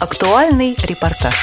[0.00, 1.34] Актуальный репортаж.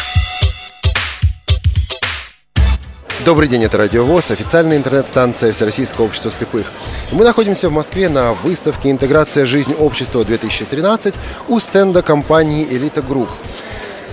[3.23, 6.65] Добрый день, это Радио ВОЗ, официальная интернет-станция Всероссийского общества слепых.
[7.11, 11.13] Мы находимся в Москве на выставке «Интеграция жизни общества-2013»
[11.49, 13.29] у стенда компании «Элита Групп».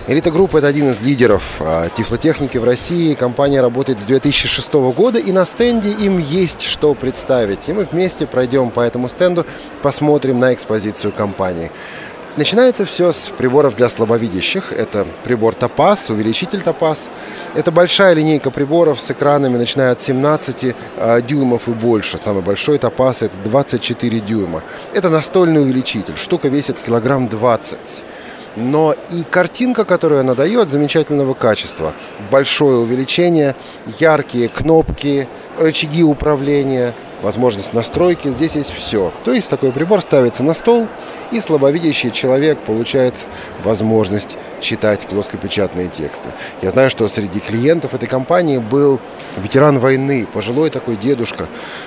[0.06, 3.14] Элита Групп– это один из лидеров а, тифлотехники в России.
[3.14, 7.60] Компания работает с 2006 года, и на стенде им есть что представить.
[7.68, 9.46] И мы вместе пройдем по этому стенду,
[9.80, 11.70] посмотрим на экспозицию компании.
[12.36, 14.72] Начинается все с приборов для слабовидящих.
[14.72, 17.08] Это прибор Топаз, увеличитель Топаз.
[17.54, 22.18] Это большая линейка приборов с экранами, начиная от 17 э, дюймов и больше.
[22.18, 24.64] Самый большой Топаз– это 24 дюйма.
[24.92, 26.16] Это настольный увеличитель.
[26.16, 27.78] Штука весит килограмм 20
[28.56, 31.92] но и картинка, которую она дает, замечательного качества.
[32.30, 33.56] Большое увеличение,
[33.98, 35.28] яркие кнопки,
[35.58, 39.12] рычаги управления, возможность настройки, здесь есть все.
[39.24, 40.86] То есть такой прибор ставится на стол,
[41.32, 43.14] и слабовидящий человек получает
[43.64, 46.30] возможность читать плоскопечатные тексты.
[46.62, 49.00] Я знаю, что среди клиентов этой компании был
[49.36, 51.46] ветеран войны, пожилой такой дедушка,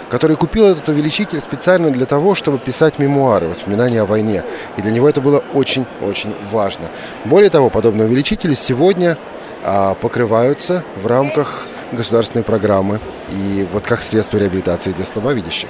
[0.09, 4.43] который купил этот увеличитель специально для того, чтобы писать мемуары, воспоминания о войне.
[4.75, 6.88] И для него это было очень-очень важно.
[7.25, 9.17] Более того, подобные увеличители сегодня
[9.63, 12.99] а, покрываются в рамках государственной программы
[13.30, 15.69] и вот как средство реабилитации для слабовидящих.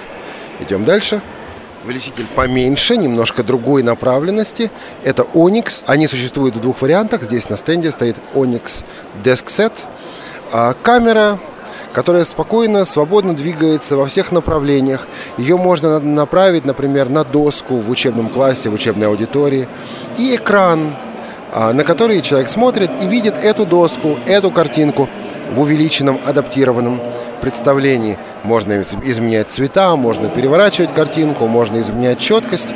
[0.60, 1.22] Идем дальше.
[1.84, 4.72] Увеличитель поменьше, немножко другой направленности.
[5.04, 5.84] Это Onyx.
[5.86, 7.23] Они существуют в двух вариантах.
[7.23, 8.84] Здесь на стенде стоит Onyx
[9.23, 9.73] Desk Set.
[10.52, 11.40] А камера
[11.94, 15.08] которая спокойно, свободно двигается во всех направлениях.
[15.40, 19.68] Ее можно направить, например, на доску в учебном классе, в учебной аудитории.
[20.16, 20.95] И экран,
[21.52, 25.10] а, на который человек смотрит и видит эту доску, эту картинку
[25.52, 27.02] в увеличенном, адаптированном
[27.42, 28.17] представлении.
[28.44, 32.70] Можно изменять цвета, можно переворачивать картинку, можно изменять четкость.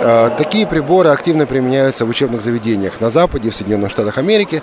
[0.00, 4.62] А, такие приборы активно применяются в учебных заведениях на Западе, в Соединенных Штатах Америки.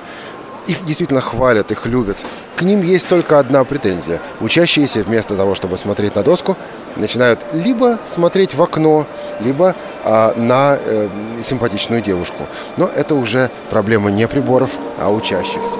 [0.67, 2.17] Их действительно хвалят, их любят.
[2.55, 4.19] К ним есть только одна претензия.
[4.39, 6.57] Учащиеся вместо того, чтобы смотреть на доску,
[6.95, 9.05] начинают либо смотреть в окно,
[9.41, 11.09] либо а, на э,
[11.43, 12.47] симпатичную девушку.
[12.77, 15.79] Но это уже проблема не приборов, а учащихся.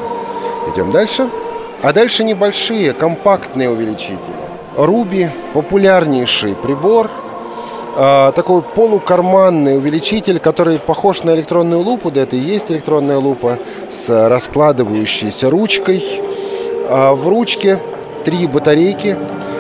[0.68, 1.30] Идем дальше.
[1.86, 4.18] А дальше небольшие, компактные увеличители.
[4.76, 7.12] Руби– популярнейший прибор,
[7.96, 13.60] э, такой полукарманный увеличитель, который похож на электронную лупу, да это и есть электронная лупа,
[13.92, 16.04] с раскладывающейся ручкой.
[16.90, 17.80] Э, в ручке
[18.24, 19.16] три батарейки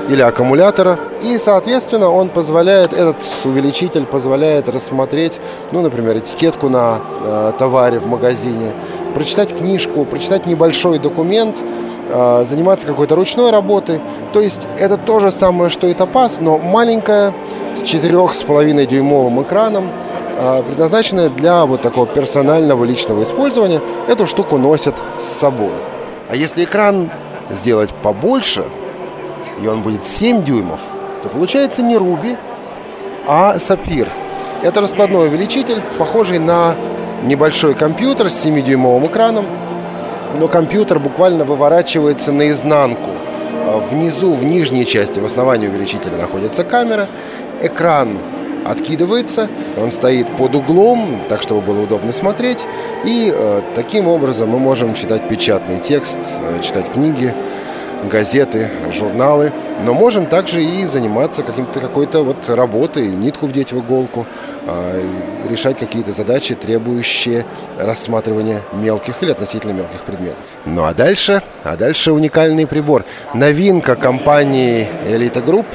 [0.09, 0.97] или аккумулятора.
[1.22, 5.34] И, соответственно, он позволяет, этот увеличитель позволяет рассмотреть,
[5.72, 8.72] ну, например, этикетку на э, товаре в магазине,
[9.14, 11.58] прочитать книжку, прочитать небольшой документ–
[12.07, 13.99] заниматься какой-то ручной работой.
[14.31, 17.33] То есть это то же самое, что и топаз, но маленькая,
[17.75, 19.89] с 4,5 дюймовым экраном,
[20.38, 23.81] э, предназначенная для вот такого персонального личного использования.
[24.07, 25.73] Эту штуку носят с собой.
[26.29, 27.09] А если экран
[27.49, 28.66] сделать побольше,
[29.61, 30.79] и он будет 7 дюймов,
[31.23, 32.35] то получается не Руби,
[33.27, 34.09] а Сапфир.
[34.61, 36.75] Это раскладной увеличитель, похожий на
[37.23, 39.45] небольшой компьютер с 7-дюймовым экраном,
[40.40, 43.12] но компьютер буквально выворачивается наизнанку.
[43.68, 47.07] А внизу, в нижней части, в основании увеличителя находится камера,
[47.62, 48.19] экран
[48.66, 49.47] откидывается,
[49.81, 52.59] он стоит под углом, так чтобы было удобно смотреть,
[53.06, 57.34] и э, таким образом мы можем читать печатный текст, э, читать книги,
[58.09, 59.52] газеты, журналы,
[59.84, 64.25] но можем также и заниматься каким-то какой-то вот работой, нитку вдеть в иголку,
[65.50, 67.46] решать какие-то задачи, требующие
[67.78, 70.40] рассматривания мелких или относительно мелких предметов.
[70.66, 73.06] Ну а дальше, а дальше уникальный прибор.
[73.34, 75.66] Новинка компании Elite Group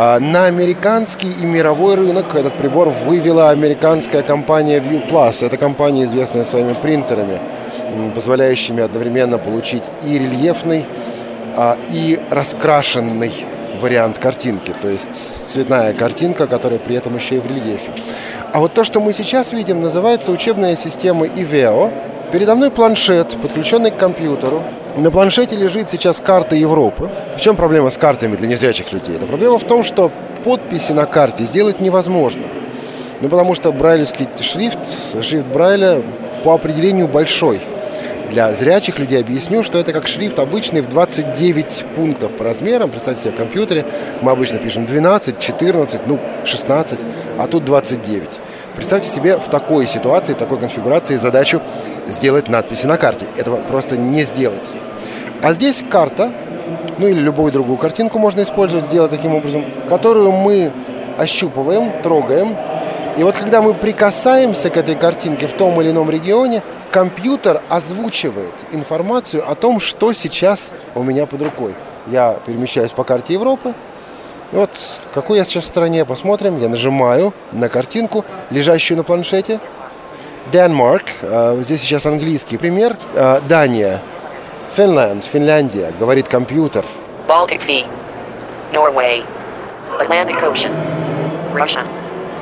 [0.00, 5.44] а, на американский и мировой рынок этот прибор вывела американская компания View Plus.
[5.44, 7.40] Это компания, известная своими принтерами,
[8.14, 10.86] позволяющими одновременно получить и рельефный,
[11.56, 13.32] а, и раскрашенный
[13.78, 17.90] вариант картинки, то есть цветная картинка, которая при этом еще и в рельефе.
[18.52, 22.30] А вот то, что мы сейчас видим, называется учебная система IVEO.
[22.32, 24.62] Передо мной планшет, подключенный к компьютеру.
[24.96, 27.08] На планшете лежит сейчас карта Европы.
[27.36, 29.16] В чем проблема с картами для незрячих людей?
[29.16, 30.10] Это проблема в том, что
[30.44, 32.42] подписи на карте сделать невозможно.
[33.20, 34.78] Ну, потому что брайлевский шрифт,
[35.22, 36.02] шрифт Брайля
[36.44, 37.60] по определению большой–
[38.30, 42.90] для зрячих людей объясню, что это как шрифт обычный в 29 пунктов по размерам.
[42.90, 43.84] Представьте себе в компьютере
[44.20, 46.98] мы обычно пишем 12, 14, ну 16,
[47.38, 48.28] а тут 29.
[48.76, 51.60] Представьте себе в такой ситуации, в такой конфигурации задачу
[52.06, 53.26] сделать надписи на карте.
[53.36, 54.70] Этого просто не сделать.
[55.42, 56.30] А здесь карта,
[56.98, 60.72] ну или любую другую картинку можно использовать, сделать таким образом, которую мы
[61.16, 62.56] ощупываем, трогаем,
[63.16, 68.54] И вот когда мы прикасаемся к этой картинке в том или ином регионе, компьютер озвучивает
[68.72, 71.74] информацию о том, что сейчас у меня под рукой.
[72.06, 73.74] Я перемещаюсь по карте Европы,
[74.50, 74.70] вот
[75.10, 76.56] в какой я сейчас стране, посмотрим.
[76.56, 79.60] Я нажимаю на картинку, лежащую на планшете.
[80.50, 82.96] Denmark, э, здесь сейчас английский пример.
[83.14, 84.00] Э, Дания,
[84.74, 86.86] Финлянд, Финляндия, говорит компьютер.
[87.26, 87.86] Baltic Sea,
[88.72, 89.22] Norway,
[89.98, 90.72] Atlantic Ocean,
[91.52, 91.86] Russia,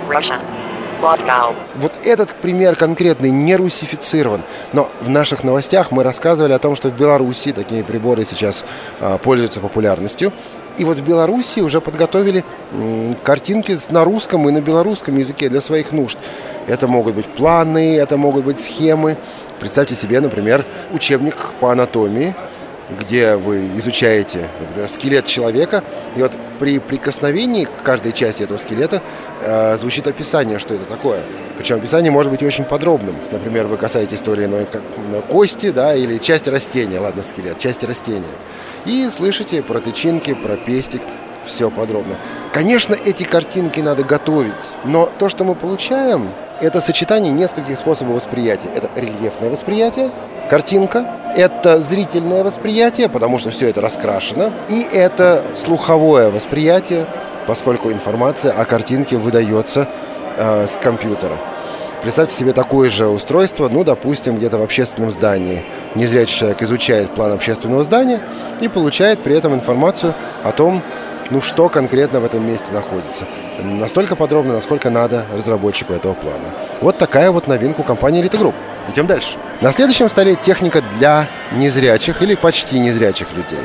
[0.08, 0.40] Russia,
[1.00, 1.54] Moscow.
[1.76, 4.42] Вот этот пример конкретный не русифицирован.
[4.72, 8.64] Но в наших новостях мы рассказывали о том, что в Беларуси такие приборы сейчас
[9.00, 10.32] а, пользуются популярностью.
[10.78, 15.60] И вот в Беларуси уже подготовили м, картинки на русском и на белорусском языке для
[15.60, 16.18] своих нужд.
[16.66, 19.16] Это могут быть планы, это могут быть схемы.
[19.60, 22.34] Представьте себе, например, учебник по анатомии,
[23.00, 25.82] где вы изучаете, например, скелет человека,
[26.14, 29.02] и вот при прикосновении к каждой части этого скелета
[29.42, 31.22] э, звучит описание, что это такое.
[31.56, 33.16] Причем описание может быть очень подробным.
[33.30, 34.66] Например, вы касаетесь той или иной
[35.28, 38.24] кости, да, или части растения, ладно, скелет, части растения.
[38.84, 41.02] И слышите про тычинки, про пестик,
[41.46, 42.16] все подробно.
[42.52, 44.52] Конечно, эти картинки надо готовить,
[44.84, 46.30] но то, что мы получаем,
[46.60, 48.68] это сочетание нескольких способов восприятия.
[48.74, 50.10] Это рельефное восприятие,
[50.48, 51.06] картинка,
[51.36, 57.06] это зрительное восприятие, потому что все это раскрашено, и это слуховое восприятие,
[57.46, 59.88] поскольку информация о картинке выдается
[60.36, 61.36] э, с компьютера.
[62.02, 65.64] Представьте себе такое же устройство, ну, допустим, где-то в общественном здании.
[65.94, 68.22] Незрячий человек изучает план общественного здания
[68.60, 70.14] и получает при этом информацию
[70.44, 70.82] о том,
[71.30, 73.26] ну, что конкретно в этом месте находится.
[73.62, 76.54] Настолько подробно, насколько надо разработчику этого плана.
[76.80, 78.54] Вот такая вот новинка у компании Elite Group.
[78.88, 79.36] Идем дальше.
[79.60, 83.58] На следующем столе техника для незрячих или почти незрячих людей.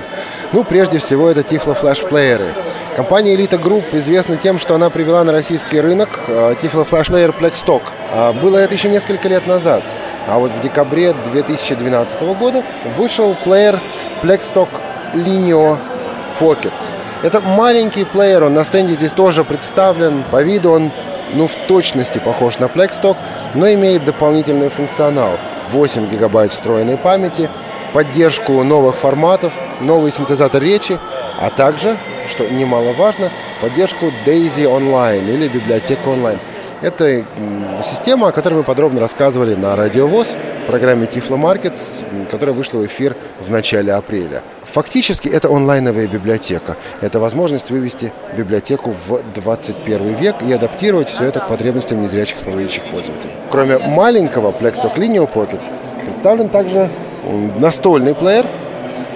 [0.54, 2.54] Ну, прежде всего, это Tiflo Flash плееры.
[2.96, 7.84] Компания Elite Group известна тем, что она привела на российский рынок Tiflo Flash Player Blackstock.
[8.12, 9.84] А, было это еще несколько лет назад.
[10.28, 12.64] А вот в декабре 2012 года
[12.98, 13.82] вышел плеер
[14.24, 14.70] Blackstock
[15.14, 15.78] Lineo
[16.40, 16.74] Pocket.
[17.24, 20.24] Это маленький плеер, он на стенде здесь тоже представлен.
[20.32, 20.92] По виду он
[21.34, 23.16] ну, в точности похож на Blackstock,
[23.54, 25.38] но имеет дополнительный функционал.
[25.72, 27.50] 8 гигабайт встроенной памяти,
[27.94, 31.00] поддержку новых форматов, новый синтезатор речи,
[31.40, 31.98] а также,
[32.28, 33.32] что немаловажно,
[33.62, 36.40] поддержку Daisy Online или библиотеку онлайн.
[36.82, 37.24] Это
[37.84, 40.30] система, о которой мы подробно рассказывали на Радиовоз
[40.64, 44.42] в программе Tiflo Markets, которая вышла в эфир в начале апреля.
[44.74, 46.78] Фактически это онлайновая библиотека.
[47.02, 52.90] Это возможность вывести библиотеку в 21 век и адаптировать все это к потребностям незрячих слабовидящих
[52.90, 53.34] пользователей.
[53.50, 55.60] Кроме маленького Plexstock Linear Pocket,
[56.06, 56.90] представлен также
[57.60, 58.48] настольный плеер,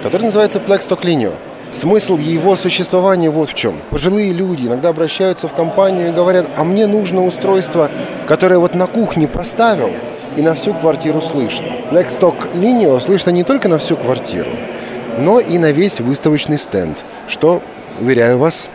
[0.02, 1.32] который называется Plexstock Linear.
[1.72, 3.80] Смысл его существования вот в чем.
[3.88, 7.90] Пожилые люди иногда обращаются в компанию и говорят, а мне нужно устройство,
[8.28, 9.90] которое вот на кухне поставил,
[10.36, 11.68] и на всю квартиру слышно.
[11.90, 14.50] Blackstock Lineo слышно не только на всю квартиру,
[15.18, 17.62] но и на весь выставочный стенд, что,
[18.00, 18.68] уверяю вас,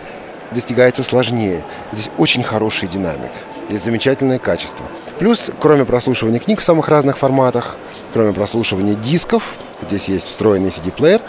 [0.51, 1.63] достигается сложнее.
[1.91, 3.31] Здесь очень хороший динамик,
[3.69, 4.85] здесь замечательное качество.
[5.19, 7.77] Плюс, кроме прослушивания книг в самых разных форматах,
[8.13, 9.43] кроме прослушивания дисков,
[9.87, 11.21] здесь есть встроенный CD-плеер,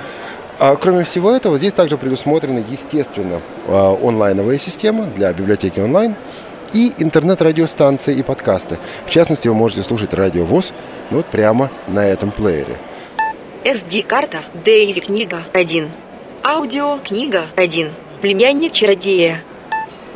[0.58, 6.14] а кроме всего этого, здесь также предусмотрена, естественно, а, онлайновая система для библиотеки онлайн
[6.72, 8.78] и интернет-радиостанции и подкасты.
[9.06, 10.72] В частности, вы можете слушать радиовоз
[11.10, 12.78] вот прямо на этом плеере.
[13.64, 15.88] SD-карта Дейзи книга 1.
[16.42, 17.92] Аудио книга 1.
[18.20, 19.44] Племянник чародея.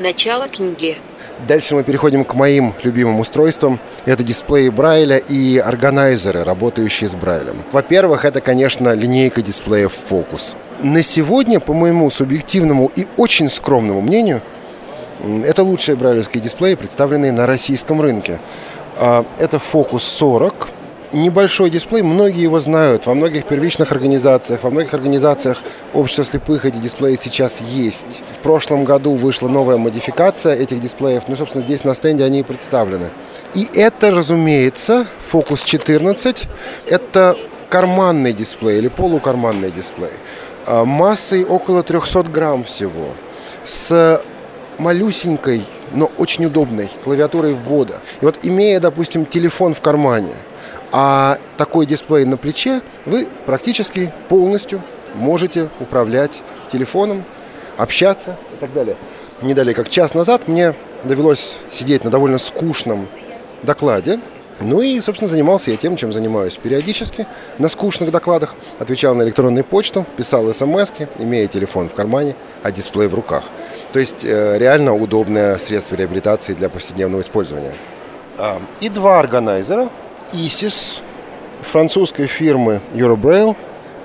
[0.00, 0.98] Начало книги.
[1.46, 3.78] Дальше мы переходим к моим любимым устройствам.
[4.04, 7.62] Это дисплеи Брайля и органайзеры, работающие с Брайлем.
[7.70, 10.56] Во-первых, это, конечно, линейка дисплеев Focus.
[10.82, 14.42] На сегодня, по моему субъективному и очень скромному мнению,
[15.44, 18.40] это лучшие брайлевские дисплеи, представленные на российском рынке.
[18.96, 20.68] А, это Focus 40,
[21.12, 23.06] небольшой дисплей, многие его знают.
[23.06, 25.58] Во многих первичных организациях, во многих организациях
[25.94, 28.22] общества слепых эти дисплеи сейчас есть.
[28.36, 31.24] В прошлом году вышла новая модификация этих дисплеев.
[31.28, 33.10] Ну, собственно, здесь на стенде они и представлены.
[33.54, 36.48] И это, разумеется, Focus 14.
[36.86, 37.36] Это
[37.70, 40.10] карманный дисплей или полукарманный дисплей.
[40.66, 43.08] А, массой около 300 грамм всего.
[43.64, 44.20] С
[44.78, 48.00] малюсенькой, но очень удобной клавиатурой ввода.
[48.20, 50.34] И вот имея, допустим, телефон в кармане–
[50.92, 54.82] а такой дисплей на плече вы практически полностью
[55.14, 57.24] можете управлять телефоном,
[57.76, 58.96] общаться и так далее.
[59.42, 60.74] Не далее, как час назад, мне
[61.04, 63.08] довелось сидеть на довольно скучном
[63.62, 64.20] докладе.
[64.60, 67.26] Ну и, собственно, занимался я тем, чем занимаюсь периодически
[67.58, 68.54] на скучных докладах.
[68.78, 73.44] Отвечал на электронную почту, писал смс имея телефон в кармане, а дисплей в руках.
[73.92, 77.74] То есть э, реально удобное средство реабилитации для повседневного использования.
[78.80, 79.90] И два органайзера.
[80.32, 81.02] ISIS
[81.62, 83.56] французской фирмы Eurobraille.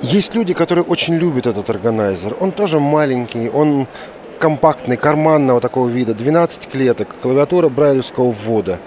[0.02, 2.36] Есть люди, которые очень любят этот органайзер.
[2.40, 3.88] Он тоже маленький, он
[4.40, 8.80] компактный, карманного такого вида, 12 клеток, клавиатура брайлевского ввода,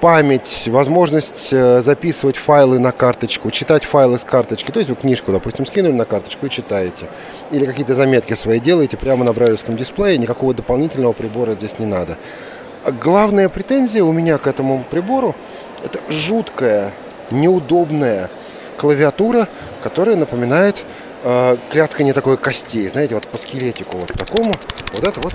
[0.00, 4.70] память, возможность э, записывать файлы на карточку, читать файлы с карточки.
[4.70, 7.06] То есть вы книжку, допустим, скинули на карточку и читаете.
[7.50, 12.16] Или какие-то заметки свои делаете прямо на брайлевском дисплее, никакого дополнительного прибора здесь не надо.
[13.02, 15.34] Главная претензия у меня к этому прибору–
[15.84, 16.92] это жуткая,
[17.30, 18.30] неудобная
[18.76, 19.48] клавиатура,
[19.82, 20.84] которая напоминает
[21.22, 24.52] э, кляцкание такой костей, знаете, вот по скелетику вот такому,
[24.94, 25.34] вот это вот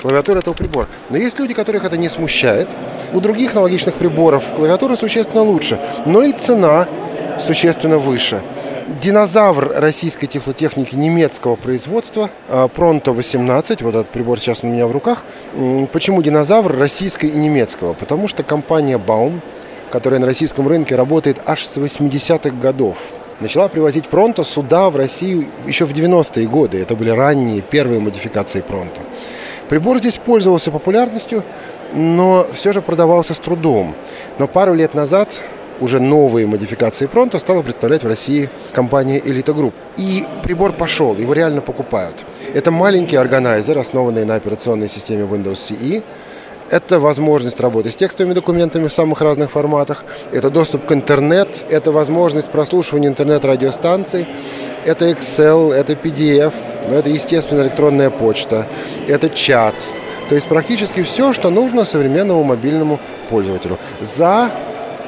[0.00, 0.88] клавиатура этого прибора.
[1.10, 2.68] Но есть люди, которых это не смущает.
[3.12, 6.88] У других аналогичных приборов клавиатура существенно лучше, но и цена
[7.40, 8.42] существенно выше.
[9.00, 15.24] Динозавр российской тифлотехники немецкого производства Pronto 18, вот этот прибор сейчас у меня в руках.
[15.92, 17.94] Почему динозавр российской и немецкого?
[17.94, 19.40] Потому что компания Baum,
[19.92, 22.96] которая на российском рынке работает аж с 80-х годов,
[23.40, 26.80] начала привозить Пронто сюда, в Россию, еще в 90-е годы.
[26.80, 29.02] Это были ранние, первые модификации Пронто.
[29.68, 31.44] Прибор здесь пользовался популярностью,
[31.92, 33.94] но все же продавался с трудом.
[34.38, 35.42] Но пару лет назад
[35.78, 39.74] уже новые модификации Пронто стала представлять в России компания Elite Group.
[39.98, 42.24] И прибор пошел, его реально покупают.
[42.54, 46.02] Это маленький органайзер, основанный на операционной системе Windows CE,
[46.72, 51.92] это возможность работы с текстовыми документами в самых разных форматах, это доступ к интернет, это
[51.92, 54.26] возможность прослушивания интернет-радиостанций,
[54.86, 56.54] это Excel, это PDF,
[56.88, 58.66] но это, естественно, электронная почта,
[59.06, 59.74] это чат.
[60.30, 63.78] То есть практически все, что нужно современному мобильному пользователю.
[64.00, 64.50] За,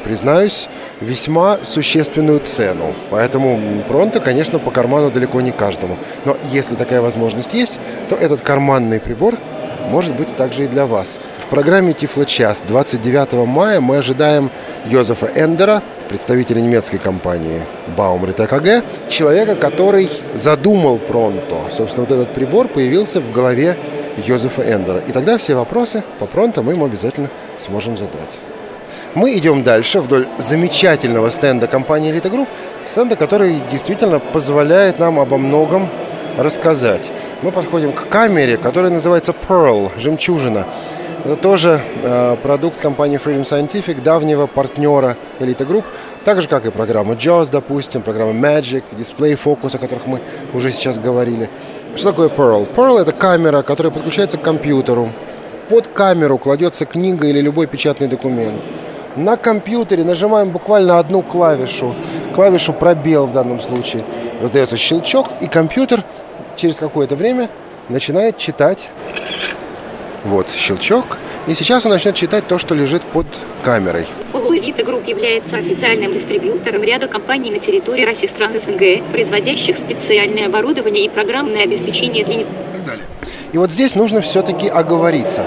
[0.05, 0.69] признаюсь,
[1.01, 2.95] весьма существенную цену.
[3.09, 5.97] Поэтому Пронто, конечно, по карману далеко не каждому.
[6.27, 7.79] Но если такая возможность есть,
[8.11, 9.39] то этот карманный прибор
[9.87, 11.19] может быть также и для вас.
[11.45, 14.51] В программе Тифло-час 29 мая мы ожидаем
[14.87, 17.63] Йозефа Эндера, представителя немецкой компании
[17.97, 21.69] Baumrit AKG, человека, который задумал Пронто.
[21.71, 23.77] Собственно, вот этот прибор появился в голове
[24.27, 24.99] Йозефа Эндера.
[24.99, 28.39] И тогда все вопросы по Пронто мы ему обязательно сможем задать.
[29.15, 32.49] Мы идем дальше вдоль замечательного стенда компании Elite Group,
[32.87, 35.89] стенда, который действительно позволяет нам обо многом
[36.39, 37.13] рассказать.
[37.43, 40.67] Мы подходим к камере, которая называется Pearl, жемчужина.
[41.25, 45.85] Это тоже э, продукт компании Freedom Scientific, давнего партнера Elite Group,
[46.25, 50.21] так же, как и программа JAWS, допустим, программа Magic, Display Focus, о которых мы
[50.53, 51.49] уже сейчас говорили.
[51.97, 52.69] Что такое Pearl?
[52.75, 55.11] Pearl– это камера, которая подключается к компьютеру.
[55.69, 58.63] Под камеру кладется книга или любой печатный документ.
[59.17, 61.95] На компьютере нажимаем буквально одну клавишу,
[62.35, 64.05] клавишу пробел в данном случае.
[64.43, 66.03] Раздается щелчок, и компьютер
[66.57, 67.51] через какое-то время
[67.89, 68.91] начинает читать
[70.25, 71.19] вот, щелчок.
[71.47, 73.27] И сейчас он начнет читать то, что лежит под
[73.63, 74.07] камерой.
[74.33, 81.05] Полуэлита Групп является официальным дистрибьютором ряда компаний на территории России стран СНГ, производящих специальное оборудование
[81.05, 82.41] и программное обеспечение для...
[82.41, 83.05] И так далее.
[83.53, 85.45] И вот здесь нужно все-таки оговориться.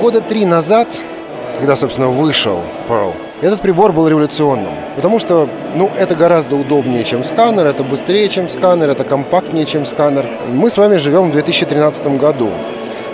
[0.00, 0.88] Года три назад,
[1.58, 7.22] когда, собственно, вышел Pearl, этот прибор был революционным, потому что, ну, это гораздо удобнее, чем
[7.22, 10.26] сканер, это быстрее, чем сканер, это компактнее, чем сканер.
[10.48, 12.50] Мы с вами живем в 2013 году.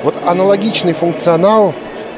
[0.05, 1.75] Вот аналогичный функционал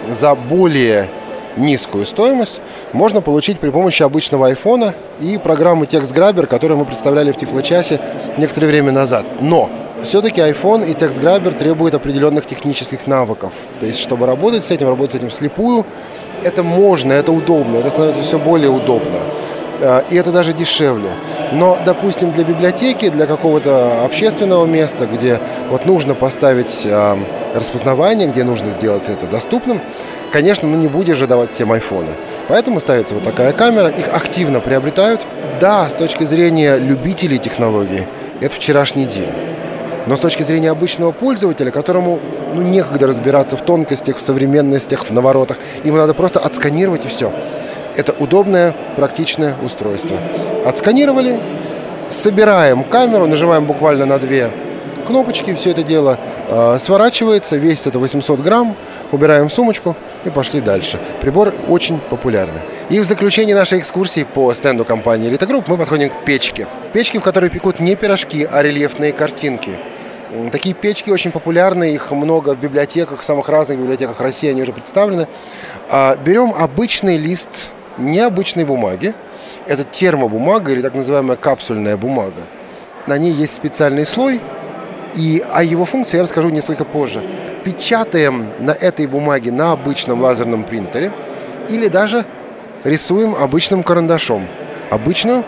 [0.08, 1.08] за более
[1.56, 2.60] низкую стоимость
[2.92, 8.00] можно получить при помощи обычного айфона и программы TextGrabber, которую мы представляли в Тифлочасе
[8.36, 9.26] некоторое время назад.
[9.40, 9.70] Но
[10.04, 13.52] все-таки iPhone и TextGrabber требуют определенных технических навыков.
[13.80, 15.86] То есть, чтобы работать с этим, работать с этим слепую,
[16.44, 19.18] это можно, это удобно, это становится все более удобно.
[19.80, 21.10] Э, и это даже дешевле.
[21.52, 27.16] Но, допустим, для библиотеки, для какого-то общественного места, где вот нужно поставить э,
[27.54, 29.80] распознавание, где нужно сделать это доступным,
[30.32, 32.10] конечно, ну не будешь же давать всем айфоны.
[32.48, 35.26] Поэтому ставится вот такая камера, их активно приобретают.
[35.60, 38.06] Да, с точки зрения любителей технологий,
[38.40, 39.53] это вчерашний день.
[40.06, 42.20] Но с точки зрения обычного пользователя, которому
[42.54, 47.32] ну, некогда разбираться в тонкостях, в современностях, в наворотах, ему надо просто отсканировать и все.
[47.96, 50.18] Это удобное, практичное устройство.
[50.66, 51.40] Отсканировали,
[52.10, 54.50] собираем камеру, нажимаем буквально на две
[55.04, 56.18] кнопочки, все это дело
[56.48, 58.76] э, сворачивается, весит это 800 грамм,
[59.12, 59.94] убираем в сумочку
[60.24, 60.98] и пошли дальше.
[61.20, 62.60] Прибор очень популярный.
[62.90, 66.66] И в заключение нашей экскурсии по стенду компании Elite Group мы подходим к печке.
[66.92, 69.78] Печки, в которой пекут не пирожки, а рельефные картинки.
[70.50, 74.72] Такие печки очень популярны, их много в библиотеках, в самых разных библиотеках России они уже
[74.72, 75.28] представлены.
[75.88, 79.14] А, берем обычный лист необычной бумаги.
[79.66, 82.42] Это термобумага или так называемая капсульная бумага.
[83.06, 84.40] На ней есть специальный слой,
[85.14, 87.22] и о его функции я расскажу несколько позже.
[87.64, 91.12] печатаем на этой бумаге на обычном лазерном принтере
[91.70, 92.26] или даже
[92.82, 94.48] рисуем обычным карандашом.
[94.90, 95.44] Обычную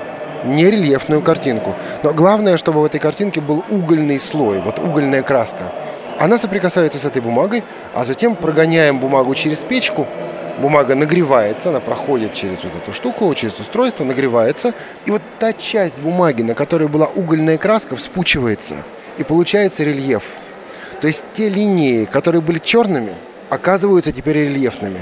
[0.46, 1.74] нерельефную картинку.
[2.02, 5.72] Но главное, чтобы в этой картинке был угольный слой, вот угольная краска.
[6.18, 7.62] Она соприкасается с этой бумагой,
[7.94, 10.06] а затем прогоняем бумагу через печку,
[10.58, 14.72] бумага нагревается, она проходит через вот эту штуку, через устройство, нагревается,
[15.04, 18.76] и вот та часть бумаги, на которой была угольная краска, вспучивается,
[19.18, 20.22] и получается рельеф.
[21.00, 23.12] То есть те линии, которые были черными,
[23.50, 25.00] оказываются теперь рельефными.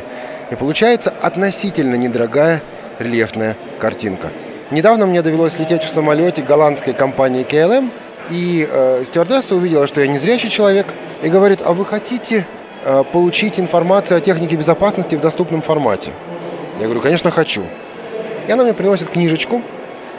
[0.51, 2.63] И получается относительно недорогая
[2.99, 4.31] рельефная картинка.
[4.71, 7.91] Недавно мне довелось лететь в самолете голландской компании KLM,
[8.31, 10.87] и э, стюардесса увидела, что я незрячий человек,
[11.23, 12.47] и говорит, а вы хотите
[12.85, 16.13] э, получить информацию о технике безопасности в доступном формате?
[16.79, 17.65] Я говорю, конечно, хочу.
[18.49, 19.63] И она мне приносит книжечку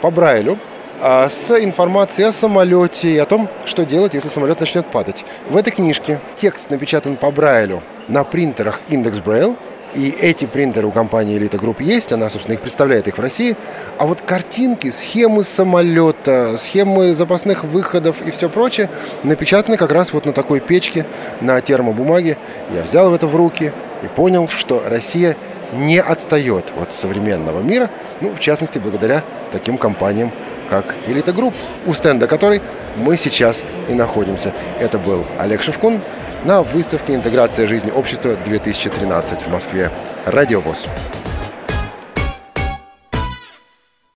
[0.00, 0.58] по Брайлю
[1.00, 5.24] э, с информацией о самолете и о том, что делать, если самолет начнет падать.
[5.50, 9.56] В этой книжке текст напечатан по Брайлю на принтерах Index Braille,
[9.94, 13.56] и эти принтеры у компании Elite Group есть, она, собственно, их представляет их в России.
[13.98, 18.90] А вот картинки, схемы самолета, схемы запасных выходов и все прочее
[19.22, 21.06] напечатаны как раз вот на такой печке,
[21.40, 22.36] на термобумаге.
[22.74, 25.36] Я взял это в руки и понял, что Россия
[25.72, 27.90] не отстает от современного мира,
[28.20, 30.30] ну, в частности, благодаря таким компаниям,
[30.68, 31.54] как Elite Group,
[31.86, 32.60] у стенда которой
[32.96, 34.52] мы сейчас и находимся.
[34.80, 36.00] Это был Олег Шевкун,
[36.46, 39.90] на выставке «Интеграция жизни общества-2013» в Москве.
[40.26, 40.86] Радиовоз.